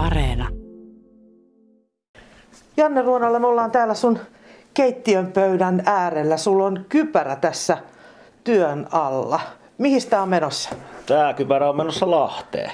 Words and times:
Areena. 0.00 0.48
Janne 2.76 3.02
Ruonalla, 3.02 3.38
me 3.38 3.46
ollaan 3.46 3.70
täällä 3.70 3.94
sun 3.94 4.18
keittiön 4.74 5.32
pöydän 5.32 5.82
äärellä. 5.86 6.36
Sulla 6.36 6.66
on 6.66 6.84
kypärä 6.88 7.36
tässä 7.36 7.78
työn 8.44 8.86
alla. 8.92 9.40
Mihin 9.78 10.00
tää 10.10 10.22
on 10.22 10.28
menossa? 10.28 10.70
Tää 11.06 11.34
kypärä 11.34 11.68
on 11.68 11.76
menossa 11.76 12.10
Lahteen. 12.10 12.70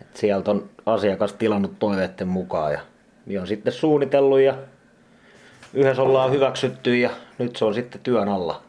Et 0.00 0.16
sieltä 0.16 0.50
on 0.50 0.68
asiakas 0.86 1.32
tilannut 1.32 1.78
toiveiden 1.78 2.28
mukaan 2.28 2.72
ja 2.72 2.80
niin 3.26 3.40
on 3.40 3.46
sitten 3.46 3.72
suunnitellut 3.72 4.40
ja 4.40 4.54
yhdessä 5.74 6.02
ollaan 6.02 6.30
hyväksytty 6.30 6.96
ja 6.96 7.10
nyt 7.38 7.56
se 7.56 7.64
on 7.64 7.74
sitten 7.74 8.00
työn 8.00 8.28
alla. 8.28 8.62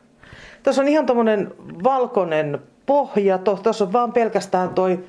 Tässä 0.64 0.82
on 0.82 0.88
ihan 0.88 1.05
tommonen 1.05 1.54
valkoinen 1.84 2.60
pohja. 2.86 3.38
Tuossa 3.38 3.86
on 3.86 3.94
vaan 3.94 4.14
pelkästään 4.14 4.70
toi, 4.70 5.00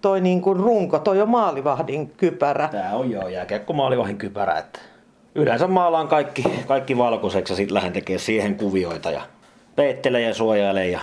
toi 0.00 0.20
niin 0.20 0.42
kuin 0.42 0.60
runko. 0.60 0.98
Toi 0.98 1.20
on 1.20 1.28
maalivahdin 1.28 2.10
kypärä. 2.10 2.68
Tää 2.68 2.96
on 2.96 3.10
joo 3.10 3.28
jääkiekko 3.28 3.72
maalivahin 3.72 4.18
kypärä. 4.18 4.58
Että 4.58 4.80
yleensä 5.34 5.66
maalaan 5.66 6.08
kaikki, 6.08 6.44
kaikki 6.66 6.98
valkoiseksi 6.98 7.52
ja 7.52 7.56
sitten 7.56 7.74
lähden 7.74 7.92
tekemään 7.92 8.20
siihen 8.20 8.54
kuvioita 8.54 9.10
ja 9.10 9.22
peittelee 9.76 10.20
ja 10.20 10.34
suojailee 10.34 10.88
ja 10.88 11.00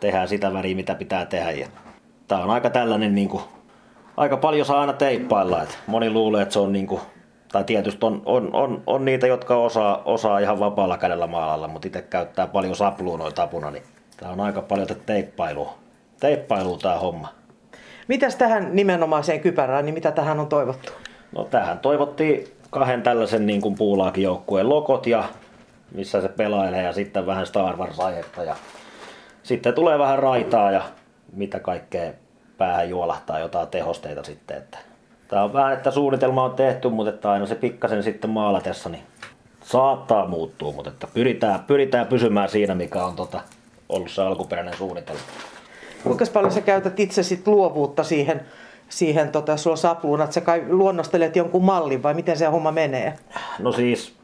tehdään 0.00 0.28
sitä 0.28 0.52
väriä 0.52 0.76
mitä 0.76 0.94
pitää 0.94 1.26
tehdä. 1.26 1.50
Ja 1.50 1.68
tää 2.28 2.44
on 2.44 2.50
aika 2.50 2.70
tällainen 2.70 3.14
niin 3.14 3.28
kuin, 3.28 3.42
aika 4.16 4.36
paljon 4.36 4.66
saa 4.66 4.80
aina 4.80 4.92
teippailla. 4.92 5.62
Et 5.62 5.78
moni 5.86 6.10
luulee, 6.10 6.42
että 6.42 6.52
se 6.52 6.58
on 6.58 6.72
niin 6.72 6.86
kuin, 6.86 7.00
tai 7.52 7.64
tietysti 7.64 8.06
on, 8.06 8.22
on, 8.26 8.50
on, 8.52 8.82
on, 8.86 9.04
niitä, 9.04 9.26
jotka 9.26 9.56
osaa, 9.56 10.02
osaa 10.04 10.38
ihan 10.38 10.58
vapaalla 10.58 10.98
kädellä 10.98 11.26
maalalla, 11.26 11.68
mutta 11.68 11.88
itse 11.88 12.02
käyttää 12.02 12.46
paljon 12.46 12.76
sapluunoita 12.76 13.42
apuna, 13.42 13.70
niin 13.70 13.84
tää 14.16 14.30
on 14.30 14.40
aika 14.40 14.62
paljon 14.62 14.88
teippailua. 15.06 15.74
Teippailua 16.20 16.78
tää 16.78 16.98
homma. 16.98 17.43
Mitäs 18.08 18.36
tähän 18.36 18.68
nimenomaiseen 18.72 19.40
kypärään, 19.40 19.84
niin 19.84 19.94
mitä 19.94 20.12
tähän 20.12 20.40
on 20.40 20.46
toivottu? 20.46 20.92
No 21.32 21.44
tähän 21.44 21.78
toivottiin 21.78 22.48
kahden 22.70 23.02
tällaisen 23.02 23.46
niin 23.46 23.60
kuin 23.60 23.74
puulaakin 23.74 24.24
joukkueen 24.24 24.68
lokot 24.68 25.06
ja 25.06 25.24
missä 25.94 26.20
se 26.20 26.28
pelailee 26.28 26.82
ja 26.82 26.92
sitten 26.92 27.26
vähän 27.26 27.46
Star 27.46 27.76
Wars 27.76 27.96
ja 28.46 28.56
sitten 29.42 29.74
tulee 29.74 29.98
vähän 29.98 30.18
raitaa 30.18 30.70
ja 30.70 30.82
mitä 31.32 31.60
kaikkea 31.60 32.12
päähän 32.58 32.90
juolahtaa 32.90 33.38
jotain 33.38 33.68
tehosteita 33.68 34.22
sitten. 34.22 34.56
Että 34.56 34.78
Tämä 35.28 35.42
on 35.42 35.52
vähän, 35.52 35.72
että 35.72 35.90
suunnitelma 35.90 36.44
on 36.44 36.54
tehty, 36.54 36.88
mutta 36.88 37.10
että 37.14 37.30
aina 37.30 37.46
se 37.46 37.54
pikkasen 37.54 38.02
sitten 38.02 38.30
maalatessa 38.30 38.88
niin 38.88 39.02
saattaa 39.64 40.26
muuttua, 40.26 40.72
mutta 40.72 40.90
että 40.90 41.06
pyritään, 41.14 41.60
pyritään 41.60 42.06
pysymään 42.06 42.48
siinä, 42.48 42.74
mikä 42.74 43.04
on 43.04 43.16
tota, 43.16 43.40
ollut 43.88 44.10
se 44.10 44.22
alkuperäinen 44.22 44.76
suunnitelma. 44.76 45.22
Kuinka 46.04 46.24
paljon 46.32 46.52
sä 46.52 46.60
käytät 46.60 47.00
itse 47.00 47.22
sit 47.22 47.46
luovuutta 47.46 48.04
siihen, 48.04 48.40
siihen 48.88 49.28
tota, 49.28 49.56
sulla 49.56 49.76
sapluunat, 49.76 50.32
sä 50.32 50.40
kai 50.40 50.64
luonnostelet 50.68 51.36
jonkun 51.36 51.64
mallin 51.64 52.02
vai 52.02 52.14
miten 52.14 52.38
se 52.38 52.46
homma 52.46 52.72
menee? 52.72 53.14
No 53.58 53.72
siis 53.72 54.14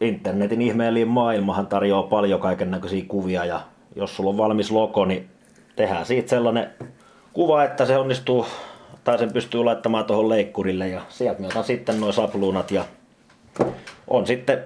internetin 0.00 0.62
ihmeellinen 0.62 1.08
maailmahan 1.08 1.66
tarjoaa 1.66 2.02
paljon 2.02 2.40
kaiken 2.40 2.70
näköisiä 2.70 3.04
kuvia 3.08 3.44
ja 3.44 3.60
jos 3.96 4.16
sulla 4.16 4.30
on 4.30 4.36
valmis 4.36 4.70
logo, 4.70 5.04
niin 5.04 5.28
tehdään 5.76 6.06
siitä 6.06 6.30
sellainen 6.30 6.70
kuva, 7.32 7.64
että 7.64 7.86
se 7.86 7.96
onnistuu 7.96 8.46
tai 9.04 9.18
sen 9.18 9.32
pystyy 9.32 9.64
laittamaan 9.64 10.04
tuohon 10.04 10.28
leikkurille 10.28 10.88
ja 10.88 11.00
sieltä 11.08 11.40
me 11.40 11.46
otan 11.46 11.64
sitten 11.64 12.00
noin 12.00 12.12
sapluunat 12.12 12.70
ja 12.70 12.84
on 14.08 14.26
sitten 14.26 14.64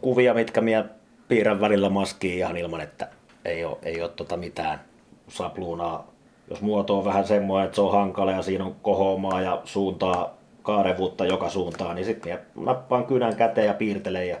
kuvia, 0.00 0.34
mitkä 0.34 0.60
minä 0.60 0.84
piirrän 1.28 1.60
välillä 1.60 1.88
maskiin 1.88 2.38
ihan 2.38 2.56
ilman, 2.56 2.80
että 2.80 3.08
ei 3.44 3.64
ole, 3.64 3.76
ei 3.82 4.02
ole 4.02 4.10
tota 4.16 4.36
mitään 4.36 4.80
sapluunaa. 5.28 6.06
Jos 6.50 6.60
muoto 6.60 6.98
on 6.98 7.04
vähän 7.04 7.26
semmoinen, 7.26 7.64
että 7.64 7.74
se 7.74 7.80
on 7.80 7.92
hankala 7.92 8.32
ja 8.32 8.42
siinä 8.42 8.64
on 8.64 8.76
kohomaa 8.82 9.40
ja 9.40 9.60
suuntaa 9.64 10.34
kaarevuutta 10.62 11.26
joka 11.26 11.50
suuntaan, 11.50 11.96
niin 11.96 12.04
sitten 12.04 12.38
nappaan 12.54 13.04
kynän 13.06 13.36
käteen 13.36 13.66
ja 13.66 13.74
piirtelen. 13.74 14.28
Ja 14.28 14.36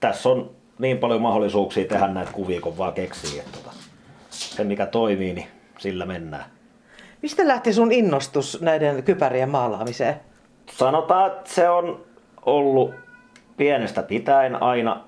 tässä 0.00 0.28
on 0.28 0.50
niin 0.78 0.98
paljon 0.98 1.22
mahdollisuuksia 1.22 1.84
tehdä 1.84 2.08
näitä 2.08 2.32
kuvia, 2.32 2.60
kun 2.60 2.78
vaan 2.78 2.92
keksii. 2.92 3.38
Että 3.38 3.58
tota, 3.58 3.70
se 4.30 4.64
mikä 4.64 4.86
toimii, 4.86 5.34
niin 5.34 5.46
sillä 5.78 6.06
mennään. 6.06 6.44
Mistä 7.22 7.48
lähti 7.48 7.72
sun 7.72 7.92
innostus 7.92 8.60
näiden 8.60 9.02
kypärien 9.02 9.48
maalaamiseen? 9.48 10.20
Sanotaan, 10.72 11.26
että 11.26 11.50
se 11.50 11.68
on 11.68 12.04
ollut 12.46 12.94
pienestä 13.56 14.02
pitäen 14.02 14.62
aina 14.62 15.04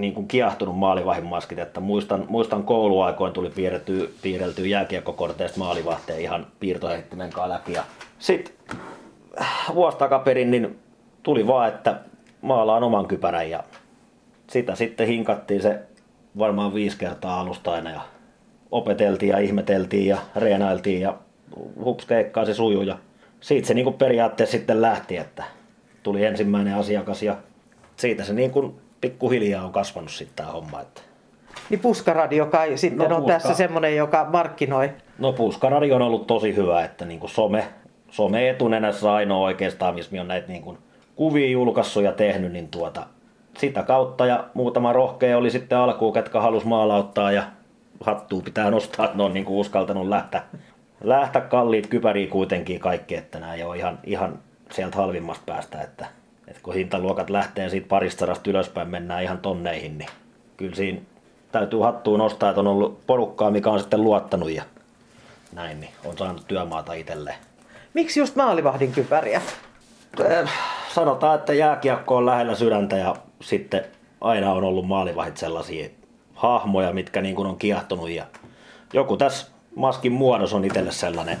niin 0.00 0.14
kuin 0.14 0.28
kiahtunut 0.28 0.76
maskit, 1.22 1.58
että 1.58 1.80
muistan, 1.80 2.24
muistan 2.28 2.62
kouluaikoin 2.62 3.32
tuli 3.32 3.50
piirretty, 3.50 4.14
piirretty 4.22 4.66
jääkiekkokorteista 4.66 5.58
maalivahteen 5.58 6.20
ihan 6.20 6.46
piirtoheittimen 6.60 7.30
kanssa 7.30 7.48
läpi. 7.48 7.72
Ja 7.72 7.82
sitten 8.18 8.54
vuosi 9.74 9.98
takaperin 9.98 10.50
niin 10.50 10.78
tuli 11.22 11.46
vaan, 11.46 11.68
että 11.68 12.00
maalaan 12.42 12.82
oman 12.82 13.06
kypärän 13.06 13.50
ja 13.50 13.64
sitä 14.50 14.74
sitten 14.74 15.06
hinkattiin 15.06 15.62
se 15.62 15.80
varmaan 16.38 16.74
viisi 16.74 16.98
kertaa 16.98 17.40
alusta 17.40 17.72
aina 17.72 17.90
ja 17.90 18.00
opeteltiin 18.70 19.30
ja 19.30 19.38
ihmeteltiin 19.38 20.06
ja 20.06 20.18
reenailtiin 20.36 21.00
ja 21.00 21.14
hupskeikkaa 21.84 22.44
se 22.44 22.54
sujuu 22.54 22.82
ja 22.82 22.98
siitä 23.40 23.68
se 23.68 23.74
niin 23.74 23.94
periaatteessa 23.94 24.56
sitten 24.56 24.82
lähti, 24.82 25.16
että 25.16 25.44
tuli 26.02 26.24
ensimmäinen 26.24 26.74
asiakas 26.74 27.22
ja 27.22 27.36
siitä 27.96 28.24
se 28.24 28.32
niin 28.32 28.50
kuin 28.50 28.74
pikkuhiljaa 29.00 29.64
on 29.64 29.72
kasvanut 29.72 30.10
sitten 30.10 30.36
tämä 30.36 30.52
homma. 30.52 30.80
Että. 30.80 31.00
Niin 31.70 31.80
Puskaradio 31.80 32.46
kai 32.46 32.78
sitten 32.78 33.08
no, 33.08 33.16
on 33.16 33.22
puska... 33.22 33.38
tässä 33.38 33.54
semmoinen, 33.54 33.96
joka 33.96 34.26
markkinoi. 34.32 34.90
No 35.18 35.32
Puskaradio 35.32 35.96
on 35.96 36.02
ollut 36.02 36.26
tosi 36.26 36.56
hyvä, 36.56 36.84
että 36.84 37.04
niin 37.04 37.20
kuin 37.20 37.30
some, 37.30 37.64
some 38.10 38.50
etunenässä 38.50 39.12
ainoa 39.12 39.44
oikeastaan, 39.44 39.94
missä 39.94 40.20
on 40.20 40.28
näitä 40.28 40.48
niin 40.48 40.62
kuin 40.62 40.78
kuvia 41.16 41.48
julkaissut 41.48 42.02
ja 42.02 42.12
tehnyt, 42.12 42.52
niin 42.52 42.68
tuota, 42.68 43.06
sitä 43.58 43.82
kautta 43.82 44.26
ja 44.26 44.44
muutama 44.54 44.92
rohkea 44.92 45.38
oli 45.38 45.50
sitten 45.50 45.78
alkuun, 45.78 46.12
ketkä 46.12 46.40
halus 46.40 46.64
maalauttaa 46.64 47.32
ja 47.32 47.42
hattua 48.00 48.40
pitää 48.40 48.70
nostaa, 48.70 49.04
että 49.04 49.16
ne 49.16 49.22
on 49.22 49.34
niin 49.34 49.44
kuin 49.44 49.58
uskaltanut 49.58 50.08
lähteä 50.08 50.42
lähteä 51.04 51.42
kalliit 51.42 51.86
kypäriä 51.86 52.26
kuitenkin 52.26 52.80
kaikki, 52.80 53.16
että 53.16 53.40
nämä 53.40 53.54
ei 53.54 53.62
ole 53.62 53.76
ihan, 53.76 53.98
ihan 54.04 54.38
sieltä 54.72 54.96
halvimmasta 54.96 55.44
päästä, 55.46 55.80
että, 55.80 56.06
että 56.50 56.62
kun 56.62 56.74
hintaluokat 56.74 57.30
lähtee 57.30 57.68
siitä 57.68 57.88
parista 57.88 58.20
sadasta 58.20 58.50
ylöspäin, 58.50 58.88
mennään 58.88 59.22
ihan 59.22 59.38
tonneihin, 59.38 59.98
niin 59.98 60.10
kyllä 60.56 60.74
siinä 60.76 61.00
täytyy 61.52 61.80
hattuun 61.80 62.18
nostaa, 62.18 62.50
että 62.50 62.60
on 62.60 62.66
ollut 62.66 63.06
porukkaa, 63.06 63.50
mikä 63.50 63.70
on 63.70 63.80
sitten 63.80 64.04
luottanut 64.04 64.50
ja 64.50 64.62
näin, 65.52 65.80
niin 65.80 65.92
on 66.04 66.18
saanut 66.18 66.48
työmaata 66.48 66.92
itselleen. 66.92 67.36
Miksi 67.94 68.20
just 68.20 68.36
maalivahdin 68.36 68.92
kypäriä? 68.92 69.42
Äh, 70.20 70.52
sanotaan, 70.94 71.38
että 71.38 71.52
jääkiekko 71.54 72.16
on 72.16 72.26
lähellä 72.26 72.54
sydäntä 72.54 72.96
ja 72.96 73.16
sitten 73.40 73.84
aina 74.20 74.52
on 74.52 74.64
ollut 74.64 74.86
maalivahit 74.86 75.36
sellaisia 75.36 75.88
hahmoja, 76.34 76.92
mitkä 76.92 77.20
niin 77.20 77.34
kuin 77.34 77.48
on 77.48 77.56
kiehtonut 77.56 78.10
ja 78.10 78.24
joku 78.92 79.16
tässä 79.16 79.46
maskin 79.76 80.12
muodos 80.12 80.54
on 80.54 80.64
itselle 80.64 80.92
sellainen, 80.92 81.38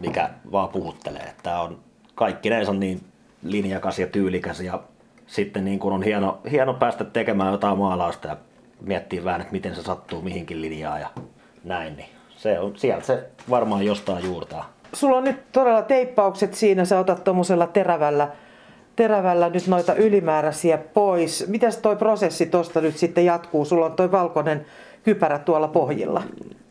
mikä 0.00 0.30
vaan 0.52 0.68
puhuttelee. 0.68 1.34
Tämä 1.42 1.60
on 1.60 1.78
kaikki 2.14 2.50
on 2.68 2.80
niin 2.80 3.00
linjakas 3.50 3.98
ja 3.98 4.06
tyylikäs 4.06 4.60
ja 4.60 4.80
sitten 5.26 5.64
niin 5.64 5.78
kun 5.78 5.92
on 5.92 6.02
hieno, 6.02 6.38
hieno 6.50 6.74
päästä 6.74 7.04
tekemään 7.04 7.52
jotain 7.52 7.78
maalausta 7.78 8.28
ja 8.28 8.36
miettiä 8.80 9.24
vähän, 9.24 9.40
että 9.40 9.52
miten 9.52 9.74
se 9.74 9.82
sattuu 9.82 10.22
mihinkin 10.22 10.60
linjaan 10.60 11.00
ja 11.00 11.08
näin. 11.64 11.96
Niin 11.96 12.08
se 12.36 12.58
on, 12.58 12.72
sieltä 12.76 13.06
se 13.06 13.24
varmaan 13.50 13.86
jostain 13.86 14.24
juurtaa. 14.24 14.72
Sulla 14.92 15.16
on 15.16 15.24
nyt 15.24 15.52
todella 15.52 15.82
teippaukset 15.82 16.54
siinä, 16.54 16.84
sä 16.84 16.98
otat 16.98 17.24
tuommoisella 17.24 17.66
terävällä, 17.66 18.28
terävällä 18.96 19.48
nyt 19.48 19.66
noita 19.66 19.94
ylimääräisiä 19.94 20.78
pois. 20.78 21.44
Mitäs 21.48 21.76
toi 21.76 21.96
prosessi 21.96 22.46
tuosta 22.46 22.80
nyt 22.80 22.96
sitten 22.96 23.24
jatkuu? 23.24 23.64
Sulla 23.64 23.86
on 23.86 23.92
toi 23.92 24.12
valkoinen 24.12 24.66
kypärä 25.04 25.38
tuolla 25.38 25.68
pohjilla 25.68 26.22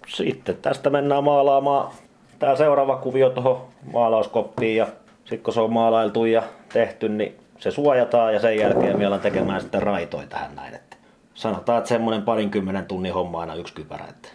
sitten 0.07 0.57
tästä 0.61 0.89
mennään 0.89 1.23
maalaamaan 1.23 1.91
tämä 2.39 2.55
seuraava 2.55 2.97
kuvio 2.97 3.29
tuohon 3.29 3.61
maalauskoppiin 3.93 4.77
ja 4.77 4.87
sitten 5.25 5.43
kun 5.43 5.53
se 5.53 5.61
on 5.61 5.73
maalailtu 5.73 6.25
ja 6.25 6.43
tehty, 6.73 7.09
niin 7.09 7.35
se 7.59 7.71
suojataan 7.71 8.33
ja 8.33 8.39
sen 8.39 8.57
jälkeen 8.57 8.97
me 8.97 9.05
ollaan 9.05 9.21
tekemään 9.21 9.61
sitten 9.61 9.83
raitoja 9.83 10.27
tähän 10.27 10.55
näin. 10.55 10.75
Että 10.75 10.97
sanotaan, 11.33 11.77
että 11.77 11.87
semmoinen 11.87 12.21
parinkymmenen 12.21 12.85
tunnin 12.85 13.13
homma 13.13 13.39
aina 13.39 13.55
yksi 13.55 13.73
kypärä. 13.73 14.05
Että 14.09 14.29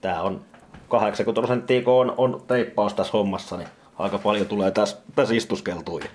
tämä 0.00 0.22
on 0.22 0.40
80 0.88 1.40
prosenttia, 1.40 1.82
kun 1.82 1.94
on, 1.94 2.14
on 2.16 2.42
teippaus 2.46 2.94
tässä 2.94 3.12
hommassa, 3.12 3.56
niin 3.56 3.68
aika 3.98 4.18
paljon 4.18 4.46
tulee 4.46 4.70
tässä, 4.70 4.96
tässä 5.14 5.34
istuskeltuja. 5.34 6.06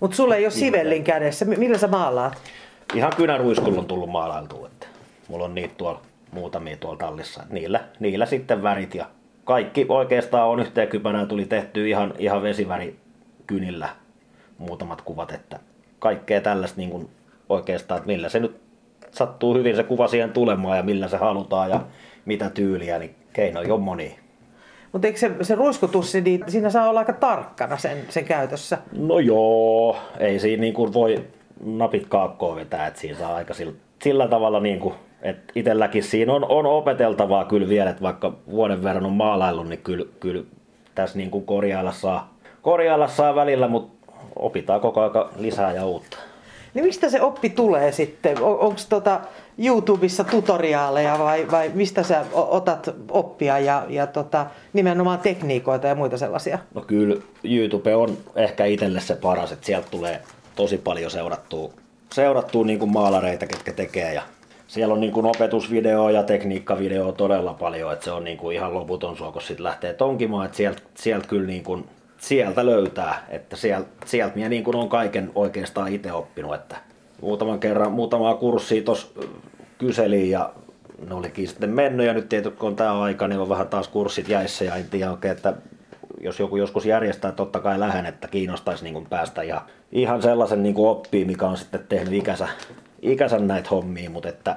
Mutta 0.00 0.16
sulle 0.16 0.36
ei 0.36 0.44
ole 0.44 0.50
sivellin 0.50 1.04
kädessä. 1.04 1.44
Millä 1.44 1.78
sä 1.78 1.88
maalaat? 1.88 2.38
Ihan 2.94 3.12
kynäruiskulla 3.16 3.78
on 3.78 3.86
tullut 3.86 4.10
maalailtua. 4.10 4.66
Että 4.66 4.86
mulla 5.28 5.44
on 5.44 5.54
niitä 5.54 5.74
tuolla 5.76 6.00
muutamia 6.32 6.76
tuolla 6.76 6.98
tallissa. 6.98 7.42
Niillä, 7.50 7.80
niillä 8.00 8.26
sitten 8.26 8.62
värit 8.62 8.94
ja 8.94 9.06
kaikki 9.44 9.86
oikeastaan 9.88 10.48
on 10.48 10.60
yhteen 10.60 10.88
kypärään 10.88 11.28
tuli 11.28 11.44
tehty 11.44 11.88
ihan, 11.88 12.14
ihan 12.18 12.42
vesiväri 12.42 12.96
kynillä 13.46 13.88
muutamat 14.58 15.02
kuvat, 15.02 15.32
että 15.32 15.58
kaikkea 15.98 16.40
tällaista 16.40 16.80
niin 16.80 16.90
kuin 16.90 17.08
oikeastaan, 17.48 17.98
että 17.98 18.06
millä 18.06 18.28
se 18.28 18.40
nyt 18.40 18.60
sattuu 19.10 19.54
hyvin 19.54 19.76
se 19.76 19.82
kuva 19.82 20.08
siihen 20.08 20.32
tulemaan 20.32 20.76
ja 20.76 20.82
millä 20.82 21.08
se 21.08 21.16
halutaan 21.16 21.70
ja 21.70 21.80
mitä 22.24 22.50
tyyliä, 22.50 22.98
niin 22.98 23.14
keinoja 23.32 23.74
on 23.74 23.82
moni. 23.82 24.18
Mutta 24.92 25.06
eikö 25.06 25.18
se, 25.18 25.30
se 25.42 25.54
ruiskutussi, 25.54 26.20
niin 26.20 26.44
siinä 26.48 26.70
saa 26.70 26.88
olla 26.88 26.98
aika 26.98 27.12
tarkkana 27.12 27.76
sen, 27.76 27.98
sen 28.08 28.24
käytössä? 28.24 28.78
No 28.98 29.18
joo, 29.18 29.96
ei 30.18 30.38
siinä 30.38 30.60
niin 30.60 30.74
kuin 30.74 30.92
voi 30.92 31.24
napit 31.64 32.06
kaakkoon 32.06 32.56
vetää, 32.56 32.86
että 32.86 33.00
siinä 33.00 33.18
saa 33.18 33.34
aika 33.34 33.54
sillä, 33.54 33.72
sillä 34.02 34.28
tavalla 34.28 34.60
niin 34.60 34.80
kuin, 34.80 34.94
että 35.22 35.52
itselläkin 35.54 36.02
siinä 36.02 36.32
on, 36.32 36.44
on 36.44 36.66
opeteltavaa 36.66 37.44
kyllä 37.44 37.68
vielä, 37.68 37.90
että 37.90 38.02
vaikka 38.02 38.32
vuoden 38.50 38.82
verran 38.82 39.06
on 39.06 39.12
maalaillut, 39.12 39.68
niin 39.68 39.82
kyllä, 39.82 40.04
kyllä 40.20 40.44
tässä 40.94 41.18
niin 41.18 41.30
kuin 41.30 41.46
korjailla 41.46 41.92
saa, 41.92 42.31
korjailla 42.62 43.08
saa 43.08 43.34
välillä, 43.34 43.68
mutta 43.68 44.12
opitaan 44.36 44.80
koko 44.80 45.00
ajan 45.00 45.28
lisää 45.36 45.72
ja 45.72 45.86
uutta. 45.86 46.16
Niin 46.74 46.84
mistä 46.84 47.10
se 47.10 47.20
oppi 47.20 47.50
tulee 47.50 47.92
sitten? 47.92 48.42
On, 48.42 48.58
Onko 48.58 48.80
tota 48.88 49.20
YouTubessa 49.58 50.24
tutoriaaleja 50.24 51.18
vai, 51.18 51.46
vai 51.50 51.70
mistä 51.74 52.02
sä 52.02 52.24
otat 52.32 52.94
oppia 53.10 53.58
ja, 53.58 53.86
ja 53.88 54.06
tota, 54.06 54.46
nimenomaan 54.72 55.18
tekniikoita 55.18 55.86
ja 55.86 55.94
muita 55.94 56.18
sellaisia? 56.18 56.58
No 56.74 56.80
kyllä 56.80 57.16
YouTube 57.44 57.96
on 57.96 58.16
ehkä 58.36 58.64
itselle 58.64 59.00
se 59.00 59.14
paras, 59.16 59.52
että 59.52 59.66
sieltä 59.66 59.86
tulee 59.90 60.20
tosi 60.56 60.78
paljon 60.78 61.10
seurattua, 61.10 61.72
seurattua 62.12 62.64
niin 62.64 62.78
kuin 62.78 62.92
maalareita, 62.92 63.46
ketkä 63.46 63.72
tekee 63.72 64.14
ja 64.14 64.22
siellä 64.66 64.94
on 64.94 65.00
niin 65.00 65.12
kuin 65.12 65.26
opetusvideo 65.26 66.08
ja 66.08 66.22
tekniikkavideo 66.22 67.12
todella 67.12 67.54
paljon, 67.54 67.92
että 67.92 68.04
se 68.04 68.10
on 68.10 68.24
niin 68.24 68.38
kuin 68.38 68.56
ihan 68.56 68.74
loputon 68.74 69.16
suo, 69.16 69.32
kun 69.32 69.42
sitten 69.42 69.64
lähtee 69.64 69.94
tonkimaan, 69.94 70.46
että 70.46 70.56
sieltä, 70.56 70.82
sieltä 70.94 71.28
kyllä 71.28 71.46
niin 71.46 71.62
kuin, 71.64 71.84
sieltä 72.22 72.66
löytää, 72.66 73.26
että 73.28 73.56
sieltä, 73.56 73.88
sieltä 74.04 74.34
minä 74.34 74.48
niin 74.48 74.64
kuin 74.64 74.76
on 74.76 74.88
kaiken 74.88 75.32
oikeastaan 75.34 75.92
itse 75.92 76.12
oppinut, 76.12 76.54
että 76.54 76.76
muutaman 77.20 77.60
kerran, 77.60 77.92
muutamaa 77.92 78.34
kurssia 78.34 78.82
tuossa 78.82 79.06
kyselin 79.78 80.30
ja 80.30 80.52
ne 81.08 81.14
olikin 81.14 81.48
sitten 81.48 81.70
mennyt 81.70 82.06
ja 82.06 82.12
nyt 82.12 82.28
tietysti 82.28 82.58
kun 82.58 82.68
on 82.68 82.76
tämä 82.76 83.00
aika, 83.00 83.28
niin 83.28 83.40
on 83.40 83.48
vähän 83.48 83.68
taas 83.68 83.88
kurssit 83.88 84.28
jäissä 84.28 84.64
ja 84.64 84.76
en 84.76 84.88
tiedä 84.90 85.10
oikein, 85.10 85.36
että 85.36 85.54
jos 86.20 86.40
joku 86.40 86.56
joskus 86.56 86.86
järjestää, 86.86 87.32
totta 87.32 87.60
kai 87.60 87.80
lähden, 87.80 88.06
että 88.06 88.28
kiinnostaisi 88.28 88.84
niin 88.84 89.06
päästä 89.06 89.42
ja 89.42 89.62
ihan 89.92 90.22
sellaisen 90.22 90.62
niin 90.62 90.74
kuin 90.74 90.90
oppii, 90.90 91.24
mikä 91.24 91.46
on 91.46 91.56
sitten 91.56 91.86
tehnyt 91.88 92.12
ikänsä, 92.12 92.48
ikänsä 93.02 93.38
näitä 93.38 93.68
hommia, 93.70 94.10
mutta 94.10 94.28
että 94.28 94.56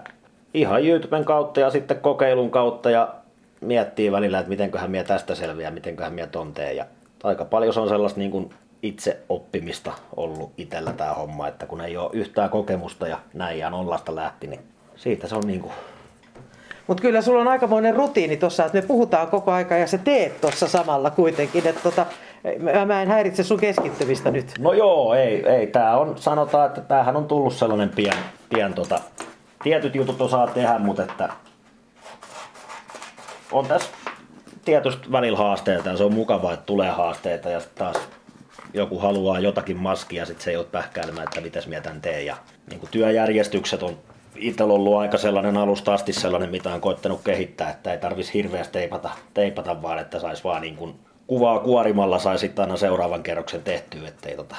ihan 0.53 0.85
YouTuben 0.85 1.25
kautta 1.25 1.59
ja 1.59 1.69
sitten 1.69 1.99
kokeilun 1.99 2.51
kautta 2.51 2.89
ja 2.89 3.15
miettii 3.61 4.11
välillä, 4.11 4.39
että 4.39 4.49
mitenköhän 4.49 4.91
minä 4.91 5.03
tästä 5.03 5.35
selviää, 5.35 5.71
mitenköhän 5.71 6.13
minä 6.13 6.27
ton 6.27 6.53
teen. 6.53 6.75
Ja 6.75 6.85
aika 7.25 7.45
paljon 7.45 7.73
se 7.73 7.79
on 7.79 7.89
sellaista 7.89 8.19
niin 8.19 8.31
kuin 8.31 8.49
itse 8.83 9.19
oppimista 9.29 9.91
ollut 10.15 10.51
itsellä 10.57 10.93
tämä 10.93 11.13
homma, 11.13 11.47
että 11.47 11.65
kun 11.65 11.81
ei 11.81 11.97
ole 11.97 12.09
yhtään 12.13 12.49
kokemusta 12.49 13.07
ja 13.07 13.19
näin 13.33 13.59
ja 13.59 13.69
nollasta 13.69 14.15
lähti, 14.15 14.47
niin 14.47 14.59
siitä 14.95 15.27
se 15.27 15.35
on 15.35 15.43
niin 15.47 15.59
kuin 15.61 15.73
Mutta 16.87 17.01
kyllä 17.01 17.21
sulla 17.21 17.41
on 17.41 17.47
aikamoinen 17.47 17.95
rutiini 17.95 18.37
tuossa, 18.37 18.65
että 18.65 18.77
me 18.77 18.87
puhutaan 18.87 19.27
koko 19.27 19.51
aika 19.51 19.75
ja 19.77 19.87
se 19.87 19.97
teet 19.97 20.41
tuossa 20.41 20.67
samalla 20.67 21.09
kuitenkin. 21.09 21.67
Että 21.67 21.81
tota, 21.83 22.05
mä- 22.59 22.85
mä 22.85 23.01
en 23.01 23.07
häiritse 23.07 23.43
sun 23.43 23.59
keskittymistä 23.59 24.31
nyt. 24.31 24.51
No 24.59 24.73
joo, 24.73 25.13
ei, 25.13 25.49
ei. 25.49 25.67
Tää 25.67 25.97
on, 25.97 26.17
sanotaan, 26.17 26.67
että 26.67 26.81
tämähän 26.81 27.15
on 27.15 27.27
tullut 27.27 27.53
sellainen 27.53 27.89
pien, 27.89 28.17
pien 28.49 28.73
tota, 28.73 28.99
tietyt 29.63 29.95
jutut 29.95 30.21
osaa 30.21 30.47
tehdä, 30.47 30.79
mutta 30.79 31.03
että 31.03 31.29
on 33.51 33.65
tässä 33.65 33.89
tietysti 34.65 35.11
välillä 35.11 35.37
haasteita 35.37 35.89
ja 35.89 35.97
se 35.97 36.03
on 36.03 36.13
mukavaa, 36.13 36.53
että 36.53 36.65
tulee 36.65 36.91
haasteita 36.91 37.49
ja 37.49 37.61
taas 37.75 37.97
joku 38.73 38.99
haluaa 38.99 39.39
jotakin 39.39 39.77
maskia 39.77 40.25
sitten 40.25 40.43
se 40.43 40.51
ei 40.51 40.57
ole 40.57 40.65
pähkäilemään, 40.65 41.27
että 41.27 41.41
mitäs 41.41 41.67
mä 41.67 41.81
tän 41.81 42.01
teen. 42.01 42.25
Ja 42.25 42.37
niin 42.69 42.79
kuin 42.79 42.89
työjärjestykset 42.91 43.83
on 43.83 43.97
itsellä 44.35 44.73
ollut 44.73 44.97
aika 44.97 45.17
sellainen 45.17 45.57
alusta 45.57 45.93
asti 45.93 46.13
sellainen, 46.13 46.49
mitä 46.49 46.73
on 46.73 46.81
koittanut 46.81 47.21
kehittää, 47.23 47.69
että 47.69 47.91
ei 47.91 47.97
tarvitsisi 47.97 48.33
hirveästi 48.33 48.73
teipata, 48.73 49.09
teipata 49.33 49.81
vaan, 49.81 49.99
että 49.99 50.19
saisi 50.19 50.43
vaan 50.43 50.61
niin 50.61 50.75
kuin 50.75 50.95
kuvaa 51.27 51.59
kuorimalla 51.59 52.19
sai 52.19 52.39
sitten 52.39 52.63
aina 52.63 52.77
seuraavan 52.77 53.23
kerroksen 53.23 53.63
tehtyä, 53.63 54.07
ettei 54.07 54.35
tota, 54.35 54.55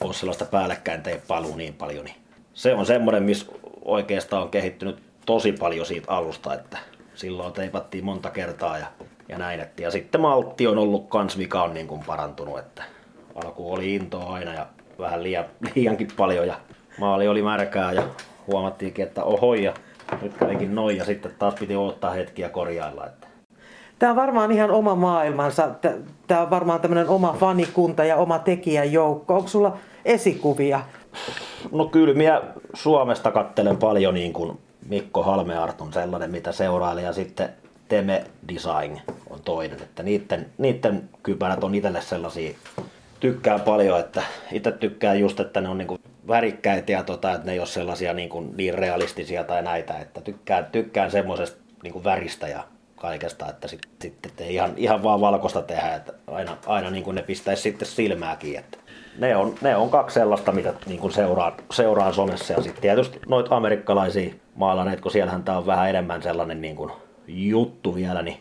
ole 0.00 0.14
sellaista 0.14 0.44
päällekkäin 0.44 1.02
teippailua 1.02 1.56
niin 1.56 1.74
paljon. 1.74 2.04
Niin 2.04 2.16
se 2.54 2.74
on 2.74 2.86
semmoinen, 2.86 3.22
missä 3.22 3.46
oikeastaan 3.84 4.42
on 4.42 4.50
kehittynyt 4.50 5.02
tosi 5.26 5.52
paljon 5.52 5.86
siitä 5.86 6.12
alusta, 6.12 6.54
että 6.54 6.78
silloin 7.14 7.52
teipattiin 7.52 8.04
monta 8.04 8.30
kertaa 8.30 8.78
ja, 8.78 8.86
ja 9.28 9.38
näin. 9.38 9.60
Että, 9.60 9.82
ja 9.82 9.90
sitten 9.90 10.20
maltti 10.20 10.66
on 10.66 10.78
ollut 10.78 11.08
kans, 11.08 11.36
mikä 11.36 11.62
on 11.62 11.74
niin 11.74 11.86
kuin 11.86 12.00
parantunut, 12.06 12.58
että 12.58 12.82
alku 13.44 13.72
oli 13.72 13.94
intoa 13.94 14.34
aina 14.34 14.54
ja 14.54 14.66
vähän 14.98 15.22
liian, 15.22 15.44
liiankin 15.74 16.08
paljon 16.16 16.46
ja 16.46 16.54
maali 16.98 17.28
oli 17.28 17.42
märkää 17.42 17.92
ja 17.92 18.02
huomattiinkin, 18.46 19.06
että 19.06 19.24
oho 19.24 19.54
ja 19.54 19.74
nyt 20.22 20.34
kävikin 20.34 20.74
noin 20.74 20.96
ja 20.96 21.04
sitten 21.04 21.34
taas 21.38 21.54
piti 21.54 21.76
odottaa 21.76 22.10
hetkiä 22.10 22.48
korjailla. 22.48 23.06
Että 23.06 23.26
Tämä 23.98 24.10
on 24.10 24.16
varmaan 24.16 24.52
ihan 24.52 24.70
oma 24.70 24.94
maailmansa. 24.94 25.68
Tämä 26.26 26.42
on 26.42 26.50
varmaan 26.50 26.80
tämmöinen 26.80 27.08
oma 27.08 27.36
fanikunta 27.40 28.04
ja 28.04 28.16
oma 28.16 28.38
tekijäjoukko. 28.38 29.34
Onko 29.34 29.48
sulla 29.48 29.76
esikuvia? 30.04 30.80
No 31.72 31.84
kyllä, 31.84 32.14
minä 32.14 32.42
Suomesta 32.74 33.30
kattelen 33.30 33.76
paljon 33.76 34.14
niin 34.14 34.32
kuin 34.32 34.58
Mikko 34.88 35.22
Halmeart 35.22 35.80
on 35.80 35.92
sellainen, 35.92 36.30
mitä 36.30 36.52
seurailen 36.52 37.04
ja 37.04 37.12
sitten 37.12 37.48
Teme 37.92 38.24
Design 38.48 39.00
on 39.30 39.40
toinen, 39.44 39.82
että 39.82 40.02
niiden, 40.02 40.46
niiden 40.58 41.08
kypärät 41.22 41.64
on 41.64 41.74
itselle 41.74 42.00
sellaisia, 42.00 42.54
tykkään 43.20 43.60
paljon, 43.60 44.00
että 44.00 44.22
itse 44.52 44.72
tykkään 44.72 45.20
just, 45.20 45.40
että 45.40 45.60
ne 45.60 45.68
on 45.68 45.78
niin 45.78 45.88
kuin 45.88 46.00
värikkäitä 46.28 46.92
ja 46.92 47.02
tota, 47.02 47.32
että 47.32 47.46
ne 47.46 47.52
ei 47.52 47.58
ole 47.58 47.66
sellaisia 47.66 48.12
niin, 48.12 48.28
kuin 48.28 48.56
niin 48.56 48.74
realistisia 48.74 49.44
tai 49.44 49.62
näitä, 49.62 49.98
että 49.98 50.20
tykkään, 50.20 50.66
tykkään 50.72 51.10
semmoisesta 51.10 51.62
niin 51.82 51.92
kuin 51.92 52.04
väristä 52.04 52.48
ja 52.48 52.64
kaikesta, 52.96 53.48
että 53.48 53.68
sitten 53.68 53.90
sit, 54.02 54.18
ihan, 54.40 54.72
ihan 54.76 55.02
vaan 55.02 55.20
valkoista 55.20 55.62
tehdä, 55.62 55.94
että 55.94 56.12
aina, 56.26 56.56
aina 56.66 56.90
niin 56.90 57.04
kuin 57.04 57.14
ne 57.14 57.22
pistäisi 57.22 57.62
sitten 57.62 57.88
silmääkin, 57.88 58.58
että 58.58 58.78
ne 59.18 59.36
on, 59.36 59.54
ne 59.60 59.76
on 59.76 59.90
kaksi 59.90 60.14
sellaista, 60.14 60.52
mitä 60.52 60.74
niin 60.86 61.00
kuin 61.00 61.12
seuraan, 61.12 61.52
seuraan 61.72 62.14
somessa. 62.14 62.52
Ja 62.52 62.62
sitten 62.62 62.82
tietysti 62.82 63.20
noita 63.28 63.56
amerikkalaisia 63.56 64.34
maalareita, 64.54 65.02
kun 65.02 65.12
siellähän 65.12 65.42
tämä 65.42 65.58
on 65.58 65.66
vähän 65.66 65.90
enemmän 65.90 66.22
sellainen 66.22 66.60
niin 66.60 66.76
kuin 66.76 66.92
juttu 67.26 67.94
vielä, 67.94 68.22
niin 68.22 68.40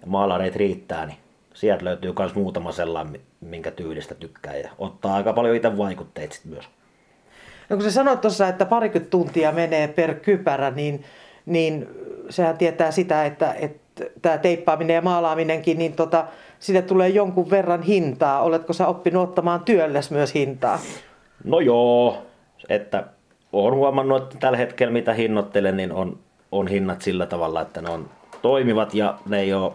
ja 0.00 0.06
maalareita 0.06 0.58
riittää, 0.58 1.06
niin 1.06 1.18
sieltä 1.54 1.84
löytyy 1.84 2.12
myös 2.18 2.34
muutama 2.34 2.72
sellainen, 2.72 3.20
minkä 3.40 3.70
tyylistä 3.70 4.14
tykkää. 4.14 4.56
Ja 4.56 4.70
ottaa 4.78 5.14
aika 5.14 5.32
paljon 5.32 5.56
itse 5.56 5.76
vaikutteita 5.76 6.34
sit 6.34 6.44
myös. 6.44 6.64
No 7.68 7.76
kun 7.76 7.84
sä 7.84 7.90
sanoit 7.90 8.20
tuossa, 8.20 8.48
että 8.48 8.64
parikymmentä 8.64 9.10
tuntia 9.10 9.52
menee 9.52 9.88
per 9.88 10.14
kypärä, 10.14 10.70
niin, 10.70 11.04
niin 11.46 11.88
sehän 12.30 12.58
tietää 12.58 12.90
sitä, 12.90 13.24
että, 13.24 13.52
että 13.52 14.04
tämä 14.22 14.38
teippaaminen 14.38 14.94
ja 14.94 15.02
maalaaminenkin, 15.02 15.78
niin 15.78 15.92
tota, 15.92 16.26
sille 16.58 16.82
tulee 16.82 17.08
jonkun 17.08 17.50
verran 17.50 17.82
hintaa. 17.82 18.42
Oletko 18.42 18.72
sä 18.72 18.86
oppinut 18.86 19.28
ottamaan 19.28 19.64
työlles 19.64 20.10
myös 20.10 20.34
hintaa? 20.34 20.78
No 21.44 21.60
joo, 21.60 22.22
että 22.68 23.04
olen 23.52 23.74
huomannut, 23.74 24.22
että 24.22 24.36
tällä 24.40 24.58
hetkellä 24.58 24.92
mitä 24.92 25.12
hinnoittelen, 25.12 25.76
niin 25.76 25.92
on, 25.92 26.18
on 26.52 26.68
hinnat 26.68 27.02
sillä 27.02 27.26
tavalla, 27.26 27.60
että 27.60 27.82
ne 27.82 27.90
on 27.90 28.10
toimivat 28.42 28.94
ja 28.94 29.18
ne 29.26 29.40
ei 29.40 29.54
ole, 29.54 29.72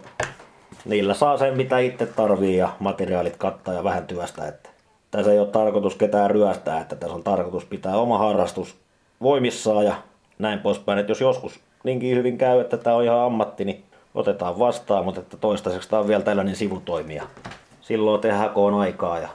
niillä 0.84 1.14
saa 1.14 1.38
sen 1.38 1.56
mitä 1.56 1.78
itse 1.78 2.06
tarvii 2.06 2.56
ja 2.56 2.68
materiaalit 2.80 3.36
kattaa 3.36 3.74
ja 3.74 3.84
vähän 3.84 4.06
työstä. 4.06 4.48
Että 4.48 4.70
tässä 5.10 5.32
ei 5.32 5.38
ole 5.38 5.48
tarkoitus 5.48 5.94
ketään 5.94 6.30
ryöstää, 6.30 6.80
että 6.80 6.96
tässä 6.96 7.14
on 7.14 7.22
tarkoitus 7.22 7.64
pitää 7.64 7.96
oma 7.96 8.18
harrastus 8.18 8.76
voimissaan 9.22 9.84
ja 9.84 9.94
näin 10.38 10.58
poispäin. 10.58 10.98
Että 10.98 11.10
jos 11.10 11.20
joskus 11.20 11.60
niinkin 11.84 12.16
hyvin 12.16 12.38
käy, 12.38 12.60
että 12.60 12.76
tämä 12.76 12.96
on 12.96 13.04
ihan 13.04 13.20
ammatti, 13.20 13.64
niin 13.64 13.84
otetaan 14.14 14.58
vastaan, 14.58 15.04
mutta 15.04 15.20
että 15.20 15.36
toistaiseksi 15.36 15.88
tämä 15.88 16.00
on 16.00 16.08
vielä 16.08 16.22
tällainen 16.22 16.56
sivutoimija. 16.56 17.22
Silloin 17.80 18.20
tehdään 18.20 18.50
kun 18.50 18.74
on 18.74 18.80
aikaa 18.80 19.18
ja 19.18 19.28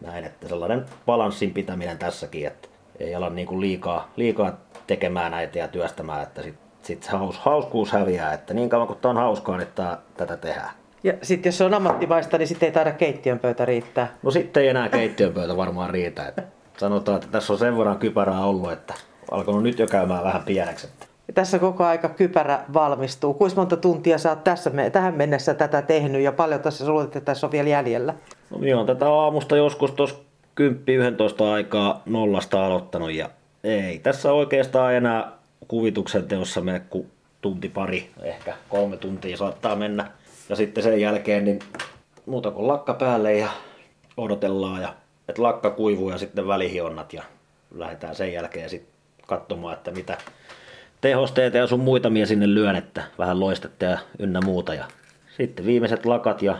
näin, 0.00 0.24
että 0.24 0.48
sellainen 0.48 0.84
balanssin 1.06 1.54
pitäminen 1.54 1.98
tässäkin, 1.98 2.46
että 2.46 2.68
ei 3.00 3.14
ala 3.14 3.30
niin 3.30 3.46
kuin 3.46 3.60
liikaa, 3.60 4.10
liikaa 4.16 4.56
tekemään 4.86 5.30
näitä 5.30 5.58
ja 5.58 5.68
työstämään, 5.68 6.22
että 6.22 6.42
sitten 6.42 6.69
sit 6.82 7.02
se 7.02 7.10
haus, 7.10 7.38
hauskuus 7.38 7.92
häviää, 7.92 8.32
että 8.32 8.54
niin 8.54 8.68
kauan 8.68 8.86
kuin 8.86 8.98
tämä 8.98 9.10
on 9.10 9.16
hauskaa, 9.16 9.56
niin 9.56 9.68
tää, 9.74 9.98
tätä 10.16 10.36
tehdään. 10.36 10.70
Ja 11.04 11.12
sitten 11.22 11.50
jos 11.50 11.58
se 11.58 11.64
on 11.64 11.74
ammattimaista, 11.74 12.38
niin 12.38 12.48
sitten 12.48 12.66
ei 12.66 12.72
taida 12.72 12.92
keittiön 12.92 13.38
pöytä 13.38 13.64
riittää. 13.64 14.14
No 14.22 14.30
sitten 14.30 14.62
ei 14.62 14.68
enää 14.68 14.88
keittiön 14.88 15.32
pöytä 15.32 15.56
varmaan 15.56 15.90
riitä. 15.90 16.28
Että 16.28 16.42
sanotaan, 16.76 17.16
että 17.16 17.28
tässä 17.30 17.52
on 17.52 17.58
sen 17.58 17.78
verran 17.78 17.98
kypärää 17.98 18.44
ollut, 18.44 18.72
että 18.72 18.94
alkanut 19.30 19.62
nyt 19.62 19.78
jo 19.78 19.86
käymään 19.86 20.24
vähän 20.24 20.42
pieneksi. 20.42 20.88
Ja 21.28 21.34
tässä 21.34 21.58
koko 21.58 21.84
aika 21.84 22.08
kypärä 22.08 22.60
valmistuu. 22.72 23.34
Kuinka 23.34 23.56
monta 23.56 23.76
tuntia 23.76 24.18
sä 24.18 24.30
oot 24.30 24.44
tässä, 24.44 24.70
tähän 24.92 25.14
mennessä 25.14 25.54
tätä 25.54 25.82
tehnyt 25.82 26.22
ja 26.22 26.32
paljon 26.32 26.60
tässä 26.60 26.84
sulla 26.84 27.04
että 27.04 27.20
tässä 27.20 27.46
on 27.46 27.52
vielä 27.52 27.68
jäljellä? 27.68 28.14
No 28.50 28.58
minä 28.58 28.76
olen 28.76 28.86
tätä 28.86 29.12
aamusta 29.12 29.56
joskus 29.56 29.90
tuossa 29.90 30.16
10-11 30.60 31.42
aikaa 31.52 32.02
nollasta 32.06 32.66
aloittanut 32.66 33.12
ja 33.12 33.30
ei 33.64 33.98
tässä 33.98 34.32
oikeastaan 34.32 34.94
enää 34.94 35.39
kuvituksen 35.68 36.28
teossa 36.28 36.60
mene 36.60 36.80
kuin 36.90 37.10
tunti 37.40 37.68
pari, 37.68 38.10
ehkä 38.22 38.56
kolme 38.68 38.96
tuntia 38.96 39.36
saattaa 39.36 39.76
mennä. 39.76 40.10
Ja 40.48 40.56
sitten 40.56 40.82
sen 40.82 41.00
jälkeen 41.00 41.44
niin 41.44 41.58
muuta 42.26 42.50
kuin 42.50 42.68
lakka 42.68 42.94
päälle 42.94 43.34
ja 43.34 43.48
odotellaan 44.16 44.82
ja 44.82 44.94
että 45.28 45.42
lakka 45.42 45.70
kuivuu 45.70 46.10
ja 46.10 46.18
sitten 46.18 46.46
välihionnat 46.46 47.12
ja 47.12 47.22
lähdetään 47.74 48.14
sen 48.14 48.32
jälkeen 48.32 48.70
sitten 48.70 48.92
katsomaan, 49.26 49.74
että 49.74 49.90
mitä 49.90 50.18
tehosteita 51.00 51.56
ja 51.56 51.66
sun 51.66 51.80
muita 51.80 52.10
mie 52.10 52.26
sinne 52.26 52.54
lyön, 52.54 52.76
että 52.76 53.04
vähän 53.18 53.40
loistetta 53.40 53.84
ja 53.84 53.98
ynnä 54.18 54.40
muuta. 54.40 54.74
Ja 54.74 54.84
sitten 55.36 55.66
viimeiset 55.66 56.06
lakat 56.06 56.42
ja 56.42 56.58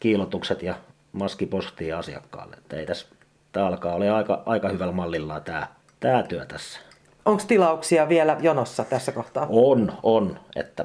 kiilotukset 0.00 0.62
ja 0.62 0.74
maskipostiin 1.12 1.96
asiakkaalle. 1.96 2.56
Että 2.56 2.76
ei 2.76 2.86
tässä, 2.86 3.06
tämä 3.52 3.66
alkaa 3.66 3.94
olla 3.94 4.16
aika, 4.16 4.42
aika 4.46 4.68
hyvällä 4.68 4.92
mallilla 4.92 5.40
tämä, 5.40 5.66
tämä 6.00 6.22
työ 6.22 6.46
tässä. 6.46 6.80
Onko 7.28 7.42
tilauksia 7.48 8.08
vielä 8.08 8.36
jonossa 8.40 8.84
tässä 8.84 9.12
kohtaa? 9.12 9.46
On, 9.50 9.92
on. 10.02 10.38
Että 10.56 10.84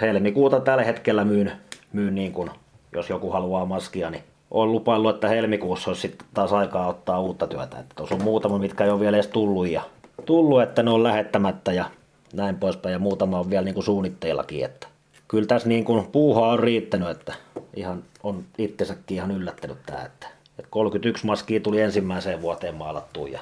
helmikuuta 0.00 0.60
tällä 0.60 0.84
hetkellä 0.84 1.24
myyn, 1.24 1.52
myyn 1.92 2.14
niin 2.14 2.32
kuin, 2.32 2.50
jos 2.92 3.10
joku 3.10 3.30
haluaa 3.30 3.66
maskia, 3.66 4.10
niin 4.10 4.22
on 4.50 4.72
lupaillut, 4.72 5.14
että 5.14 5.28
helmikuussa 5.28 5.90
olisi 5.90 6.00
sitten 6.00 6.26
taas 6.34 6.52
aikaa 6.52 6.86
ottaa 6.86 7.20
uutta 7.20 7.46
työtä. 7.46 7.78
Että 7.78 7.94
tuossa 7.94 8.14
on 8.14 8.22
muutama, 8.22 8.58
mitkä 8.58 8.84
ei 8.84 8.90
ole 8.90 9.00
vielä 9.00 9.16
edes 9.16 9.28
tullut, 9.28 9.68
ja, 9.68 9.82
tullut 10.26 10.62
että 10.62 10.82
ne 10.82 10.90
on 10.90 11.02
lähettämättä 11.02 11.72
ja 11.72 11.84
näin 12.32 12.56
poispäin. 12.56 12.92
Ja 12.92 12.98
muutama 12.98 13.38
on 13.38 13.50
vielä 13.50 13.64
niin 13.64 13.74
kuin 13.74 13.84
suunnitteillakin. 13.84 14.64
Että 14.64 14.86
kyllä 15.28 15.46
tässä 15.46 15.68
niin 15.68 15.84
kuin 15.84 16.06
puuhaa 16.06 16.48
on 16.48 16.58
riittänyt, 16.58 17.08
että 17.08 17.34
ihan 17.74 18.02
on 18.22 18.44
itsensäkin 18.58 19.16
ihan 19.16 19.30
yllättänyt 19.30 19.78
tämä. 19.86 20.02
Että, 20.02 20.26
että 20.58 20.70
31 20.70 21.26
maskia 21.26 21.60
tuli 21.60 21.80
ensimmäiseen 21.80 22.42
vuoteen 22.42 22.74
maalattuun 22.74 23.32
ja 23.32 23.40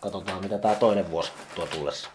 katsotaan 0.00 0.42
mitä 0.42 0.58
tämä 0.58 0.74
toinen 0.74 1.10
vuosi 1.10 1.32
tuo 1.54 1.66
tullessa. 1.66 2.10